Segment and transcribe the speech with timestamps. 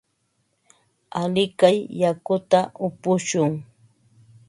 [1.21, 3.51] Alikay yakuta upushun.